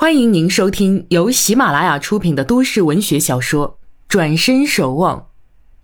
[0.00, 3.70] 欢迎您收听由喜马拉雅出品的都市文学小说
[4.06, 5.18] 《转身守望》，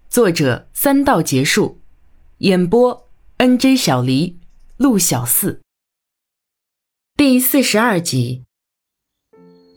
[0.08, 1.80] 作者三道结束，
[2.38, 3.08] 演播
[3.38, 4.38] N J 小黎、
[4.76, 5.60] 陆小四。
[7.16, 8.44] 第四十二集。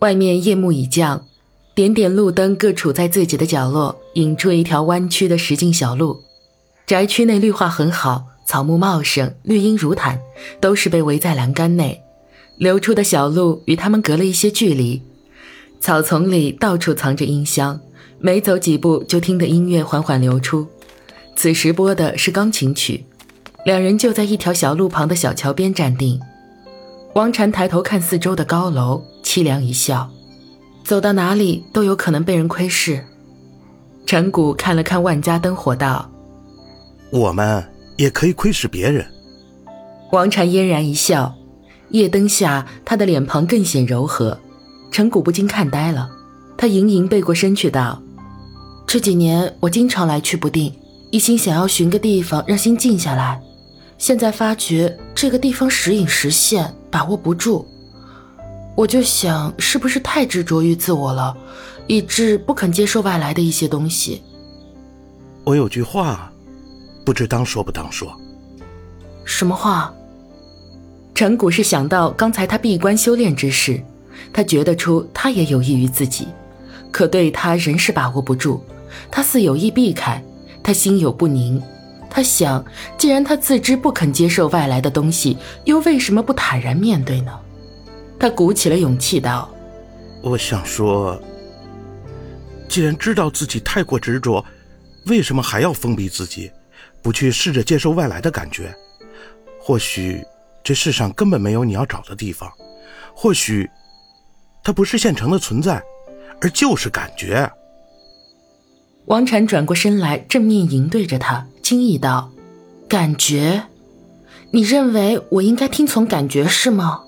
[0.02, 1.26] 外面夜幕已降，
[1.74, 6.22] 点点路灯各处在自己的角落，引出一条弯曲的石径小路。
[6.86, 10.22] 宅区内绿化很好，草木茂盛，绿荫如毯，
[10.62, 12.04] 都是被围在栏杆内。
[12.58, 15.02] 流出的小路与他们隔了一些距离，
[15.80, 17.80] 草丛里到处藏着音箱，
[18.20, 20.68] 每走几步就听得音乐缓缓流出。
[21.36, 23.06] 此时播的是钢琴曲，
[23.64, 26.20] 两人就在一条小路旁的小桥边站定。
[27.14, 30.10] 王禅抬头看四周的高楼，凄凉一笑，
[30.84, 33.06] 走到哪里都有可能被人窥视。
[34.08, 36.10] 陈谷看了看万家灯火，道
[37.12, 37.64] ：“我们
[37.98, 39.06] 也可以窥视别人。”
[40.12, 41.36] 王禅嫣然一笑。
[41.90, 44.38] 夜灯下，他的脸庞更显柔和，
[44.92, 46.10] 陈谷不禁看呆了。
[46.58, 48.02] 他盈盈背过身去道
[48.86, 50.74] ：“这几年我经常来去不定，
[51.12, 53.42] 一心想要寻个地方让心静下来。
[53.98, 57.68] 现在发觉这个地方时隐时现，把握不住。
[58.76, 61.36] 我就想，是不是太执着于自我了，
[61.88, 64.22] 以致不肯接受外来的一些东西？”
[65.46, 66.32] 我有句话，
[67.06, 68.14] 不知当说不当说。
[69.24, 69.94] 什么话？
[71.18, 73.82] 陈谷是想到刚才他闭关修炼之事，
[74.32, 76.28] 他觉得出他也有益于自己，
[76.92, 78.64] 可对他仍是把握不住。
[79.10, 80.24] 他似有意避开，
[80.62, 81.60] 他心有不宁。
[82.08, 82.64] 他想，
[83.00, 87.32] 既然他自知不肯接受外来的东西，又为什么不坦然面对呢？
[88.20, 89.50] 他鼓起了勇气道
[90.22, 91.20] ：“我想说，
[92.70, 94.46] 既然知道自己太过执着，
[95.08, 96.52] 为什么还要封闭自己，
[97.02, 98.72] 不去试着接受外来的感觉？
[99.60, 100.24] 或许……”
[100.68, 102.52] 这世上根本没有你要找的地方，
[103.16, 103.70] 或许，
[104.62, 105.82] 它不是现成的存在，
[106.42, 107.50] 而就是感觉。
[109.06, 112.30] 王禅转过身来，正面迎对着他，惊异道
[112.90, 113.64] ：“感觉？
[114.52, 117.02] 你认为我应该听从感觉是吗？”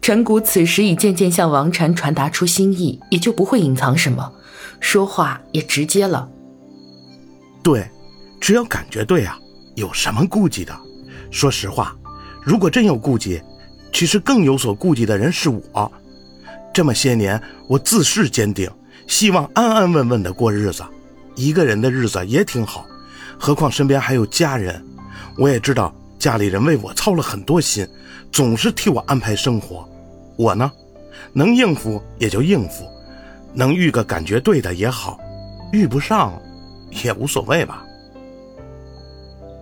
[0.00, 4.32] 陈谷此时已渐渐向王禅传达出心意，也就不会隐藏什么，
[4.80, 6.26] 说话也直接了。
[7.62, 7.86] 对，
[8.40, 9.38] 只要感觉对啊，
[9.74, 10.74] 有什么顾忌的？
[11.36, 11.94] 说实话，
[12.42, 13.42] 如果真有顾忌，
[13.92, 15.92] 其实更有所顾忌的人是我。
[16.72, 17.38] 这么些年，
[17.68, 18.70] 我自视坚定，
[19.06, 20.82] 希望安安稳稳的过日子，
[21.34, 22.86] 一个人的日子也挺好。
[23.38, 24.82] 何况身边还有家人，
[25.36, 27.86] 我也知道家里人为我操了很多心，
[28.32, 29.86] 总是替我安排生活。
[30.38, 30.72] 我呢，
[31.34, 32.86] 能应付也就应付，
[33.52, 35.20] 能遇个感觉对的也好，
[35.70, 36.32] 遇不上
[37.04, 37.84] 也无所谓吧。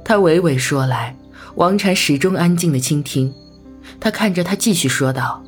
[0.05, 1.13] 他娓娓说来。
[1.57, 3.33] 王禅始终安静的倾听，
[4.01, 5.41] 他看着他继续说道：“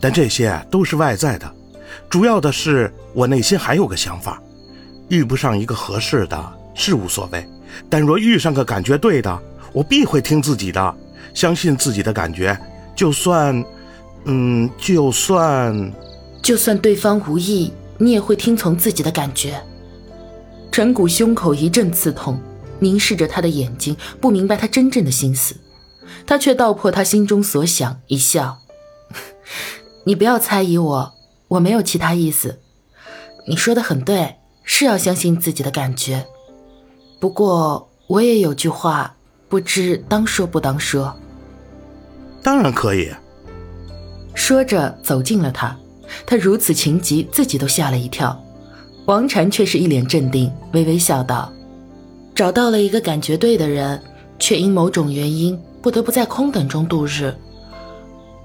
[0.00, 1.52] 但这些都是外在的，
[2.08, 4.40] 主要的是我内心还有个想法，
[5.08, 7.44] 遇不上一个合适的是无所谓，
[7.90, 9.36] 但若遇上个感觉对的，
[9.72, 10.94] 我必会听自己的，
[11.34, 12.56] 相信自己的感觉，
[12.94, 13.64] 就算，
[14.26, 15.92] 嗯，就算，
[16.40, 19.60] 就算对方无意，你也会听从自己的感觉。”
[20.70, 22.38] 陈谷胸口一阵刺痛。
[22.84, 25.56] 凝视着他的眼睛，不明白他真正的心思，
[26.26, 28.58] 他却道破他心中所想，一笑
[30.04, 31.14] ：“你不要猜疑我，
[31.48, 32.60] 我没有其他意思。
[33.48, 36.26] 你说的很对，是要相信自己的感觉。
[37.18, 39.16] 不过我也有句话，
[39.48, 41.16] 不知当说不当说。
[42.44, 43.10] ”“当然可以。”
[44.36, 45.74] 说着走近了他，
[46.26, 48.38] 他如此情急，自己都吓了一跳。
[49.06, 51.50] 王禅却是一脸镇定，微微笑道。
[52.34, 54.02] 找到了一个感觉对的人，
[54.38, 57.32] 却因某种原因不得不在空等中度日。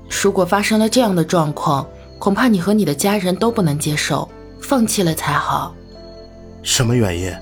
[0.09, 1.87] 如果发生了这样的状况，
[2.19, 4.29] 恐怕你和你的家人都不能接受，
[4.61, 5.73] 放弃了才好。
[6.61, 7.33] 什么原因？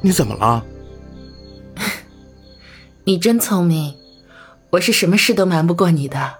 [0.00, 0.64] 你怎么了？
[3.04, 3.94] 你真聪明，
[4.70, 6.34] 我是什么事都瞒不过你的。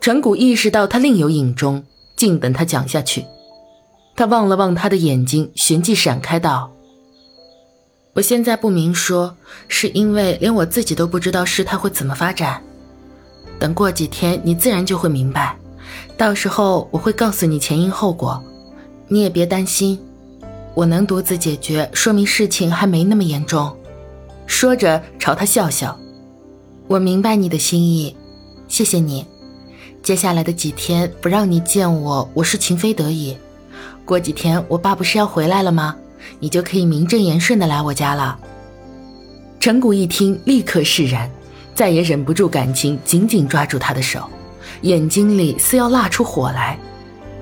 [0.00, 1.82] 陈谷意识到他另有隐衷，
[2.16, 3.24] 静等他讲下去。
[4.14, 6.70] 他望了望他的眼睛，旋即闪开道。
[8.14, 12.62] 我现在不明说，是因为连我自己都不知道事态会怎么发展。
[13.58, 15.56] 等过几天，你自然就会明白。
[16.16, 18.40] 到时候我会告诉你前因后果，
[19.08, 19.98] 你也别担心。
[20.74, 23.76] 我能独自解决，说明事情还没那么严重。
[24.46, 25.98] 说着，朝他笑笑。
[26.86, 28.16] 我明白你的心意，
[28.68, 29.26] 谢谢你。
[30.04, 33.36] 接下来的几天不让你见我，我是情非得已。
[34.04, 35.96] 过几天我爸不是要回来了吗？
[36.38, 38.38] 你就可以名正言顺的来我家了。
[39.60, 41.30] 陈谷一听，立刻释然，
[41.74, 44.28] 再也忍不住感情，紧紧抓住他的手。
[44.82, 46.78] 眼睛里似要辣出火来。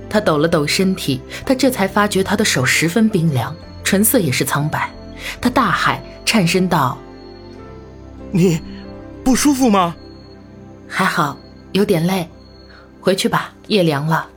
[0.08, 4.90] 他抖了抖身体，他这才发觉他的手十分冰凉，唇色也是苍白。
[5.40, 6.98] 他大喊，颤声道
[8.30, 8.60] ：“你
[9.24, 9.96] 不舒服吗
[10.86, 11.36] ？”“还好，
[11.72, 12.28] 有点累。
[13.00, 14.28] 回去吧，夜凉了。”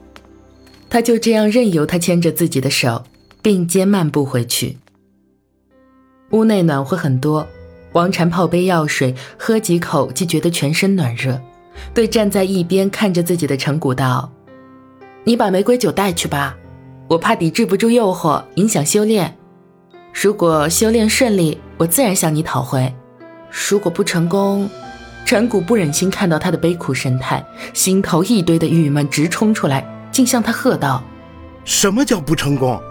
[0.88, 3.04] 他就这样任由他牵着自己的手，
[3.46, 4.76] 并肩漫步回去。
[6.30, 7.46] 屋内暖和很多，
[7.92, 11.40] 王禅泡杯药水，喝几口，即觉得全身暖热，
[11.94, 14.28] 对站在一边看着自己的陈谷道
[15.22, 16.56] ：“你把玫瑰酒带去吧，
[17.06, 19.32] 我怕抵制不住诱惑，影响修炼。
[20.12, 22.92] 如果修炼顺利，我自然向你讨回；
[23.68, 24.68] 如果不成功……”
[25.24, 31.00] 陈谷不忍心看到他的悲苦神态，心头一堆的郁闷直冲出来，竟向他喝道
[31.64, 32.82] ：“什么叫不成功？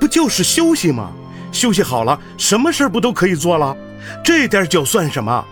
[0.00, 1.10] 不就是休息吗？”
[1.52, 3.76] 休息好了，什么事不都可以做了？
[4.24, 5.44] 这点酒算什么？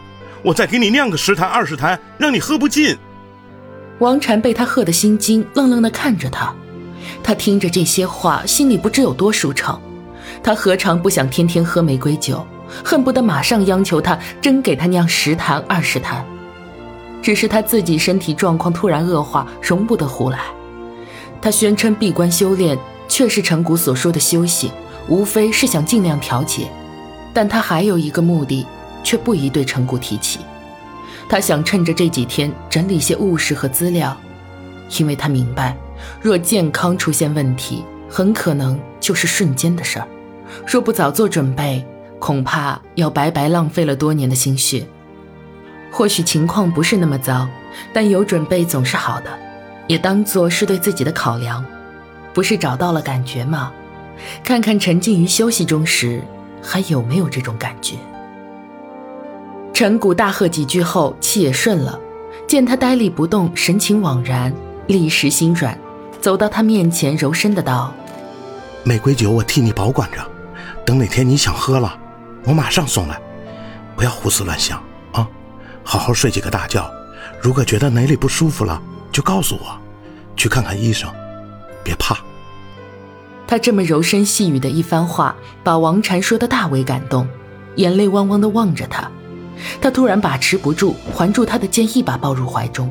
[0.43, 2.97] 我再给你酿个十坛二十坛，让你喝不尽。
[4.01, 6.53] 王禅被他喝得心惊，愣愣地看着他。
[7.23, 9.81] 他听着这些话，心里不知有多舒畅。
[10.43, 12.45] 他何尝不想天天喝玫瑰酒，
[12.85, 16.25] 恨不得马上央求他真给他酿十坛二十坛。
[17.23, 20.41] 只是他自己身体状况突然恶化，容不得胡来。
[21.41, 22.77] 他宣称闭关修炼，
[23.13, 24.73] 却是陈谷所说的休息。
[25.07, 26.67] 无非是想尽量调节，
[27.35, 28.65] 但他还有一个目的，
[29.05, 30.39] 却不宜对陈谷提起。
[31.29, 34.17] 他想趁着这几天整理些物事和资料，
[34.97, 35.77] 因为他明白，
[36.21, 40.09] 若健康出现问题，很可能就是瞬间的事儿。
[40.67, 41.85] 若不早做准备，
[42.19, 44.87] 恐怕要白白浪费了多年的心血。
[45.91, 47.49] 或许情况不是那么糟，
[47.93, 49.31] 但有准备总是好的，
[49.89, 51.63] 也当做是对自己的考量。
[52.33, 53.73] 不是找到了感觉吗？
[54.45, 56.23] 看看沉浸于休息中时，
[56.63, 57.97] 还有没有这种感觉？
[59.73, 61.99] 陈谷大喝几句后，气也顺了。
[62.47, 64.53] 见他呆立不动，神情惘然，
[64.87, 65.77] 立时心软，
[66.21, 67.93] 走到他面前，柔声的道
[68.85, 70.19] ：“玫瑰酒我替你保管着，
[70.85, 71.99] 等哪天你想喝了，
[72.45, 73.19] 我马上送来。
[73.97, 74.83] 不要胡思乱想
[75.13, 75.27] 啊，
[75.83, 76.89] 好好睡几个大觉。
[77.41, 78.81] 如果觉得哪里不舒服了，
[79.11, 79.81] 就告诉我，
[80.37, 81.11] 去看看医生，
[81.83, 82.19] 别怕。”
[83.47, 87.29] 他这么柔声细语的一番话，把王禅说的大为感动，
[87.77, 89.11] 眼泪汪汪的望着他。
[89.81, 92.91] 他突然把持不住，环住他的肩，一把抱入怀中。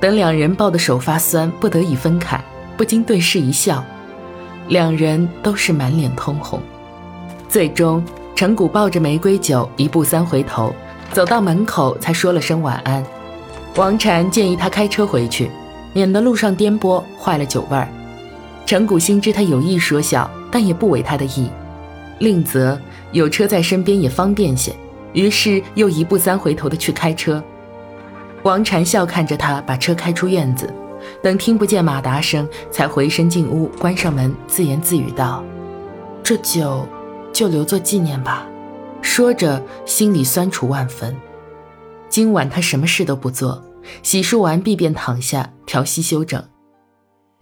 [0.00, 2.42] 等两人抱的手发酸，不得已分开，
[2.76, 3.84] 不禁对视一笑，
[4.68, 6.60] 两人都是满脸通红。
[7.48, 8.02] 最终，
[8.34, 10.74] 陈谷抱着玫瑰酒，一步三回头，
[11.12, 13.04] 走到门口，才说了声晚安。
[13.76, 15.50] 王禅建议他开车回去，
[15.92, 17.88] 免得路上颠簸，坏了酒味儿。
[18.64, 21.48] 陈谷心知他有意说笑，但也不违他的意。
[22.18, 22.78] 另则
[23.10, 24.72] 有车在身边也方便些，
[25.12, 27.42] 于是又一步三回头的去开车。
[28.44, 30.72] 王禅笑看着他把车开出院子，
[31.22, 35.42] 等听不见马达声，才回身进屋，关上门，自言自语道
[36.22, 36.86] ：“这酒，
[37.32, 38.46] 就留作纪念吧。”
[39.02, 41.14] 说着，心里酸楚万分。
[42.08, 43.62] 今晚他什么事都不做，
[44.02, 46.42] 洗漱完毕便躺下调息休整。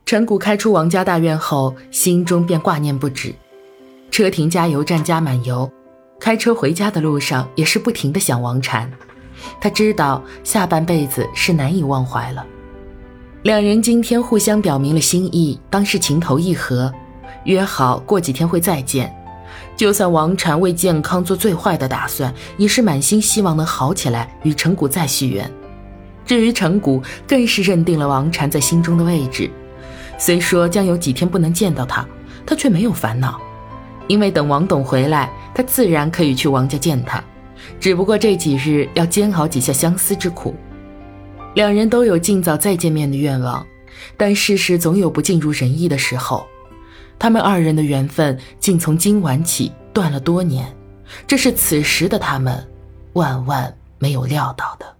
[0.06, 3.34] 陈谷开出王家大院后，心中便挂念不止。
[4.10, 5.70] 车停加油站加满油，
[6.18, 8.90] 开车回家的路上也是不停的想王禅。
[9.60, 12.44] 他知道下半辈子是难以忘怀了。
[13.42, 16.92] 两人今天互相表明了心意，当是情投意合，
[17.44, 19.14] 约好过几天会再见。
[19.76, 25.50] 就算王禅为健康做最坏的打算，也是满心希望能好起来，与陈谷再续缘。
[26.30, 29.50] 至于陈谷，更是认定了王禅在心中的位置。
[30.16, 32.06] 虽说将有几天不能见到他，
[32.46, 33.40] 他却没有烦恼，
[34.06, 37.20] 因为等王董回来，他自然可以去王家见他。
[37.80, 40.54] 只不过这几日要煎熬几下相思之苦。
[41.54, 43.66] 两人都有尽早再见面的愿望，
[44.16, 46.46] 但事实总有不尽如人意的时候。
[47.18, 50.72] 他们二人的缘分竟从今晚起断了多年，
[51.26, 52.64] 这是此时的他们
[53.14, 54.99] 万万没有料到的。